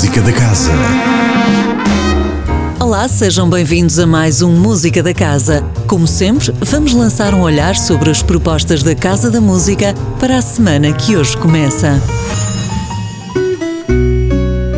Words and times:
Música 0.00 0.22
da 0.22 0.32
Casa. 0.32 0.72
Olá, 2.80 3.06
sejam 3.06 3.50
bem-vindos 3.50 3.98
a 3.98 4.06
mais 4.06 4.40
um 4.40 4.50
Música 4.50 5.02
da 5.02 5.12
Casa. 5.12 5.62
Como 5.86 6.06
sempre, 6.06 6.54
vamos 6.62 6.94
lançar 6.94 7.34
um 7.34 7.42
olhar 7.42 7.76
sobre 7.76 8.08
as 8.08 8.22
propostas 8.22 8.82
da 8.82 8.94
Casa 8.94 9.30
da 9.30 9.42
Música 9.42 9.94
para 10.18 10.38
a 10.38 10.40
semana 10.40 10.90
que 10.94 11.18
hoje 11.18 11.36
começa. 11.36 12.00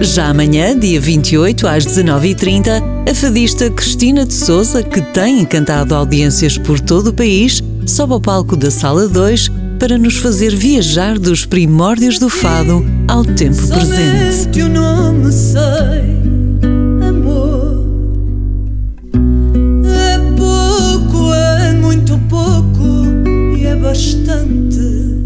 Já 0.01 0.27
amanhã, 0.27 0.77
dia 0.77 1.01
28, 1.01 1.69
às 1.69 1.87
19h30, 1.87 2.83
a 3.09 3.15
fadista 3.15 3.71
Cristina 3.71 4.27
de 4.27 4.35
Souza, 4.35 4.83
que 4.83 5.01
tem 5.01 5.39
encantado 5.39 5.95
audiências 5.95 6.59
por 6.59 6.81
todo 6.81 7.11
o 7.11 7.13
país, 7.13 7.63
sobe 7.87 8.15
ao 8.15 8.21
palco 8.21 8.57
da 8.57 8.73
Sala 8.73 9.07
2 9.07 9.62
para 9.83 9.99
nos 9.99 10.19
fazer 10.19 10.55
viajar 10.55 11.19
dos 11.19 11.45
primórdios 11.45 12.17
do 12.17 12.29
fado 12.29 12.87
ao 13.09 13.25
tempo 13.25 13.67
presente. 13.67 14.33
Somente 14.33 14.63
o 14.63 14.69
nome 14.69 15.33
sei, 15.33 15.59
amor. 17.09 17.85
É 19.85 20.37
pouco, 20.37 21.35
é 21.35 21.73
muito 21.73 22.17
pouco 22.29 23.57
e 23.59 23.67
é 23.67 23.75
bastante. 23.75 24.79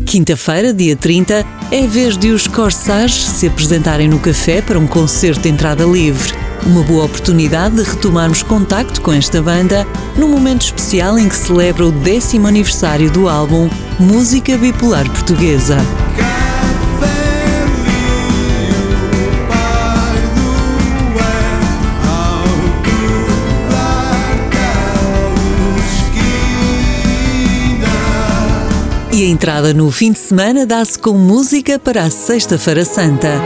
Quinta-feira, 0.07 0.73
dia 0.73 0.97
30, 0.97 1.45
é 1.71 1.87
vez 1.87 2.17
de 2.17 2.31
os 2.31 2.47
Corsage 2.47 3.27
se 3.27 3.49
apresentarem 3.49 4.09
no 4.09 4.19
café 4.19 4.63
para 4.63 4.79
um 4.79 4.87
concerto 4.87 5.43
de 5.43 5.51
entrada 5.51 5.85
livre. 5.85 6.46
Uma 6.65 6.83
boa 6.83 7.05
oportunidade 7.05 7.77
de 7.77 7.83
retomarmos 7.83 8.43
contacto 8.43 9.01
com 9.01 9.13
esta 9.13 9.43
banda 9.43 9.87
num 10.17 10.29
momento 10.29 10.63
especial 10.63 11.19
em 11.19 11.29
que 11.29 11.37
celebra 11.37 11.87
o 11.87 11.93
décimo 11.93 12.47
aniversário 12.47 13.11
do 13.11 13.29
álbum 13.29 13.69
Música 13.99 14.57
Bipolar 14.57 15.11
Portuguesa. 15.11 15.77
E 29.17 29.25
a 29.25 29.29
entrada 29.29 29.73
no 29.73 29.91
fim 29.91 30.13
de 30.13 30.19
semana 30.19 30.67
dá-se 30.67 30.99
com 30.99 31.13
música 31.13 31.79
para 31.79 32.03
a 32.03 32.11
Sexta-feira 32.11 32.85
Santa. 32.85 33.41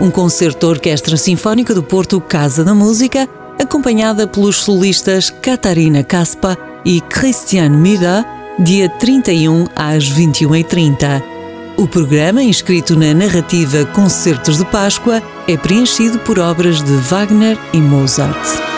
Um 0.00 0.10
concerto 0.10 0.66
Orquestra 0.66 1.16
Sinfónica 1.16 1.74
do 1.74 1.82
Porto 1.82 2.20
Casa 2.20 2.64
da 2.64 2.74
Música, 2.74 3.28
acompanhada 3.60 4.26
pelos 4.26 4.56
solistas 4.56 5.30
Catarina 5.30 6.02
Caspa 6.02 6.56
e 6.84 7.00
Christian 7.00 7.70
Müller, 7.70 8.24
dia 8.58 8.88
31 8.88 9.66
às 9.76 10.10
21h30. 10.10 11.22
O 11.76 11.86
programa, 11.86 12.42
inscrito 12.42 12.96
na 12.96 13.14
narrativa 13.14 13.84
Concertos 13.86 14.58
de 14.58 14.64
Páscoa, 14.64 15.22
é 15.48 15.56
preenchido 15.56 16.18
por 16.20 16.38
obras 16.38 16.82
de 16.82 16.92
Wagner 16.92 17.58
e 17.72 17.78
Mozart. 17.78 18.72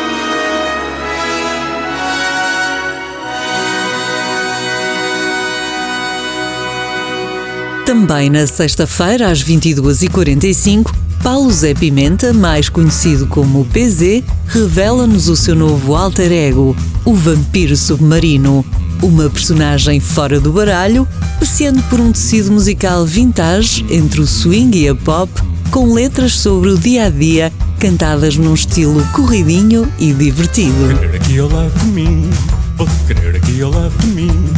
Também 7.84 8.30
na 8.30 8.46
sexta-feira, 8.46 9.30
às 9.30 9.44
22h45, 9.44 11.03
Paulo 11.24 11.50
Zé 11.50 11.72
Pimenta, 11.72 12.34
mais 12.34 12.68
conhecido 12.68 13.26
como 13.26 13.64
PZ, 13.64 14.22
revela-nos 14.46 15.26
o 15.26 15.34
seu 15.34 15.54
novo 15.54 15.94
alter 15.94 16.30
ego, 16.30 16.76
o 17.02 17.14
Vampiro 17.14 17.74
Submarino, 17.78 18.62
uma 19.02 19.30
personagem 19.30 20.00
fora 20.00 20.38
do 20.38 20.52
baralho, 20.52 21.08
passeando 21.40 21.82
por 21.84 21.98
um 21.98 22.12
tecido 22.12 22.52
musical 22.52 23.06
vintage 23.06 23.86
entre 23.88 24.20
o 24.20 24.26
swing 24.26 24.78
e 24.78 24.86
a 24.86 24.94
pop, 24.94 25.32
com 25.70 25.94
letras 25.94 26.34
sobre 26.34 26.68
o 26.68 26.78
dia 26.78 27.06
a 27.06 27.08
dia, 27.08 27.50
cantadas 27.80 28.36
num 28.36 28.52
estilo 28.52 29.02
corridinho 29.14 29.90
e 29.98 30.12
divertido. 30.12 30.94
querer 30.98 31.16
aqui 31.16 31.38
ao 31.38 31.48
lado 31.48 31.78
de 31.80 31.86
mim, 31.86 32.30
vou 32.76 32.88
querer 33.06 33.36
aqui 33.36 33.62
ao 33.62 33.70
lado 33.70 33.98
de 33.98 34.06
mim, 34.08 34.50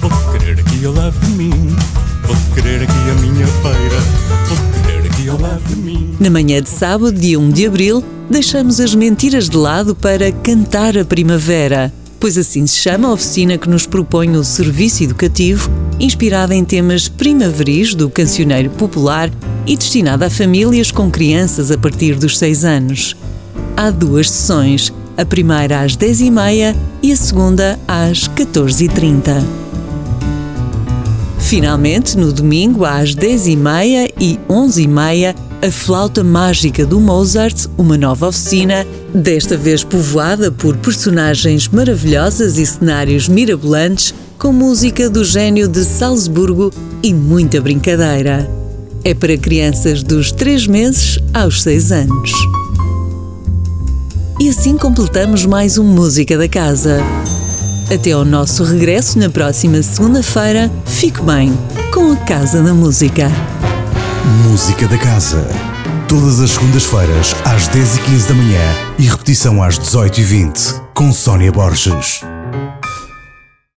vou 0.00 0.10
querer 0.32 0.58
aqui 0.58 0.86
ao 0.86 0.94
lado 0.94 1.20
de 1.20 1.32
mim, 1.32 1.76
vou 2.26 2.36
querer 2.54 2.82
aqui 2.82 2.94
minha 3.20 3.46
Na 6.20 6.30
manhã 6.30 6.60
de 6.62 6.68
sábado, 6.68 7.12
dia 7.12 7.38
1 7.38 7.50
de 7.50 7.66
abril, 7.66 8.04
deixamos 8.28 8.80
as 8.80 8.94
mentiras 8.94 9.48
de 9.48 9.56
lado 9.56 9.94
para 9.94 10.32
cantar 10.32 10.96
a 10.96 11.04
primavera, 11.04 11.92
pois 12.18 12.38
assim 12.38 12.66
se 12.66 12.76
chama 12.76 13.08
a 13.08 13.12
oficina 13.12 13.58
que 13.58 13.68
nos 13.68 13.86
propõe 13.86 14.36
o 14.36 14.42
serviço 14.42 15.04
educativo, 15.04 15.70
inspirada 16.00 16.54
em 16.54 16.64
temas 16.64 17.08
primaveris 17.08 17.94
do 17.94 18.08
cancioneiro 18.10 18.70
popular 18.70 19.30
e 19.66 19.76
destinada 19.76 20.26
a 20.26 20.30
famílias 20.30 20.90
com 20.90 21.10
crianças 21.10 21.70
a 21.70 21.78
partir 21.78 22.16
dos 22.16 22.38
6 22.38 22.64
anos. 22.64 23.16
Há 23.76 23.90
duas 23.90 24.30
sessões, 24.30 24.92
a 25.16 25.24
primeira 25.24 25.80
às 25.80 25.96
10h30 25.96 26.76
e 27.02 27.12
a 27.12 27.16
segunda 27.16 27.78
às 27.86 28.28
14h30. 28.28 29.42
Finalmente, 31.54 32.18
no 32.18 32.32
domingo, 32.32 32.84
às 32.84 33.14
10h30 33.14 34.12
e 34.18 34.40
11h30, 34.48 35.36
a 35.62 35.70
Flauta 35.70 36.24
Mágica 36.24 36.84
do 36.84 36.98
Mozart, 36.98 37.68
uma 37.78 37.96
nova 37.96 38.26
oficina, 38.26 38.84
desta 39.14 39.56
vez 39.56 39.84
povoada 39.84 40.50
por 40.50 40.76
personagens 40.78 41.68
maravilhosas 41.68 42.58
e 42.58 42.66
cenários 42.66 43.28
mirabolantes, 43.28 44.12
com 44.36 44.52
música 44.52 45.08
do 45.08 45.24
gênio 45.24 45.68
de 45.68 45.84
Salzburgo 45.84 46.72
e 47.00 47.14
muita 47.14 47.60
brincadeira. 47.60 48.50
É 49.04 49.14
para 49.14 49.38
crianças 49.38 50.02
dos 50.02 50.32
3 50.32 50.66
meses 50.66 51.20
aos 51.32 51.62
6 51.62 51.92
anos. 51.92 52.32
E 54.40 54.48
assim 54.48 54.76
completamos 54.76 55.46
mais 55.46 55.78
um 55.78 55.84
Música 55.84 56.36
da 56.36 56.48
Casa. 56.48 56.98
Até 57.92 58.12
ao 58.12 58.24
nosso 58.24 58.64
regresso 58.64 59.18
na 59.18 59.28
próxima 59.28 59.82
segunda-feira, 59.82 60.70
fique 60.86 61.20
bem 61.22 61.52
com 61.92 62.12
a 62.12 62.16
Casa 62.16 62.62
da 62.62 62.72
Música. 62.72 63.30
Música 64.48 64.88
da 64.88 64.96
Casa. 64.96 65.46
Todas 66.08 66.40
as 66.40 66.52
segundas-feiras, 66.52 67.34
às 67.44 67.68
10h15 67.68 68.28
da 68.28 68.34
manhã 68.34 68.60
e 68.98 69.04
repetição 69.04 69.62
às 69.62 69.78
18h20, 69.78 70.80
com 70.94 71.12
Sónia 71.12 71.52
Borges. 71.52 72.22